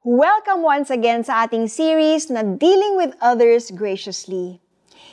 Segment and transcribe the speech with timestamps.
[0.00, 4.56] Welcome once again sa ating series na Dealing with Others Graciously.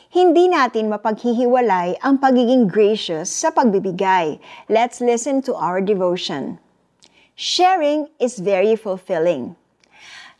[0.07, 4.39] Hindi natin mapaghihiwalay ang pagiging gracious sa pagbibigay.
[4.71, 6.63] Let's listen to our devotion.
[7.35, 9.59] Sharing is very fulfilling.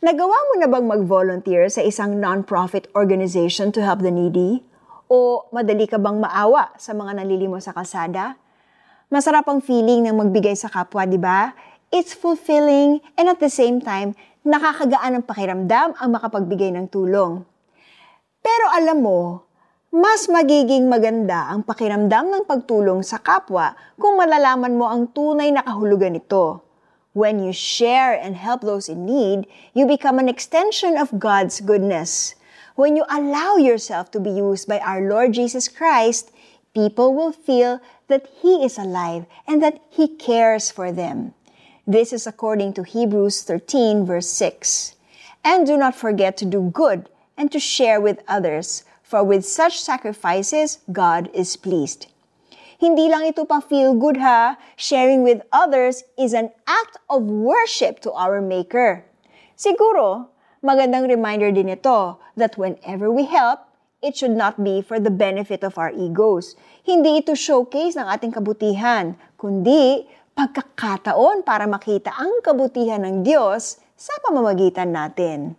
[0.00, 4.64] Nagawa mo na bang mag-volunteer sa isang non-profit organization to help the needy?
[5.12, 8.40] O madali ka bang maawa sa mga nalilimo sa kalsada?
[9.12, 11.52] Masarap ang feeling ng magbigay sa kapwa, di ba?
[11.92, 14.16] It's fulfilling and at the same time,
[14.48, 17.44] nakakagaan ng pakiramdam ang makapagbigay ng tulong.
[18.40, 19.44] Pero alam mo,
[19.92, 25.60] mas magiging maganda ang pakiramdam ng pagtulong sa kapwa kung malalaman mo ang tunay na
[25.60, 26.64] kahulugan nito.
[27.12, 29.44] When you share and help those in need,
[29.76, 32.36] you become an extension of God's goodness.
[32.72, 36.32] When you allow yourself to be used by our Lord Jesus Christ,
[36.72, 41.36] people will feel that He is alive and that He cares for them.
[41.88, 44.92] This is according to Hebrews 13, verse 6.
[45.40, 49.80] And do not forget to do good and to share with others, for with such
[49.80, 52.12] sacrifices, God is pleased.
[52.76, 58.04] Hindi lang ito pa feel good ha, sharing with others is an act of worship
[58.04, 59.08] to our Maker.
[59.56, 60.28] Siguro,
[60.60, 63.64] magandang reminder din ito that whenever we help,
[64.04, 66.52] it should not be for the benefit of our egos.
[66.84, 70.04] Hindi ito showcase ng ating kabutihan, kundi
[70.38, 75.58] pagkakataon para makita ang kabutihan ng Diyos sa pamamagitan natin.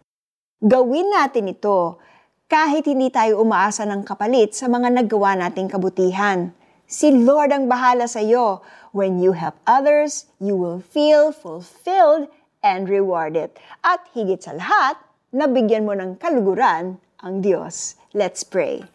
[0.63, 1.99] Gawin natin ito
[2.47, 6.55] kahit hindi tayo umaasa ng kapalit sa mga naggawa nating kabutihan.
[6.87, 8.63] Si Lord ang bahala sa iyo.
[8.95, 12.31] When you help others, you will feel fulfilled
[12.63, 13.51] and rewarded.
[13.83, 14.95] At higit sa lahat,
[15.35, 17.99] nabigyan mo ng kaluguran ang Diyos.
[18.15, 18.87] Let's pray.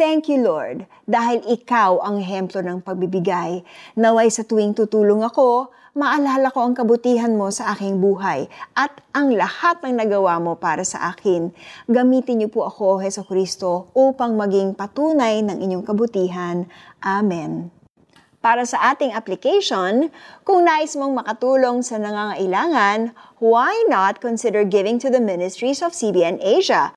[0.00, 3.60] Thank you, Lord, dahil ikaw ang hemplo ng pagbibigay.
[4.00, 9.36] Naway sa tuwing tutulong ako, maalala ko ang kabutihan mo sa aking buhay at ang
[9.36, 11.52] lahat ng nagawa mo para sa akin.
[11.84, 16.64] Gamitin niyo po ako, Heso Kristo, upang maging patunay ng inyong kabutihan.
[17.04, 17.68] Amen.
[18.40, 20.08] Para sa ating application,
[20.48, 26.40] kung nais mong makatulong sa nangangailangan, why not consider giving to the ministries of CBN
[26.40, 26.96] Asia?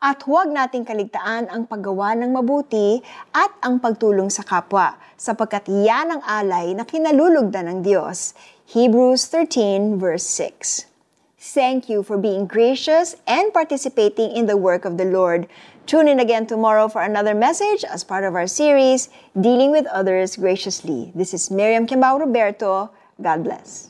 [0.00, 3.04] At huwag nating kaligtaan ang paggawa ng mabuti
[3.36, 8.32] at ang pagtulong sa kapwa, sapagkat yan ang alay na kinalulugdan ng Diyos.
[8.72, 10.88] Hebrews 13 verse 6.
[11.36, 15.44] Thank you for being gracious and participating in the work of the Lord.
[15.84, 20.40] Tune in again tomorrow for another message as part of our series, Dealing with Others
[20.40, 21.12] Graciously.
[21.12, 22.88] This is Miriam Kimbao Roberto.
[23.20, 23.89] God bless.